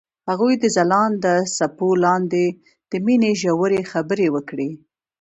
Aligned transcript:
هغوی 0.29 0.53
د 0.59 0.65
ځلانده 0.75 1.35
څپو 1.55 1.89
لاندې 2.05 2.45
د 2.91 2.93
مینې 3.05 3.31
ژورې 3.41 3.81
خبرې 3.91 4.27
وکړې. 4.35 4.69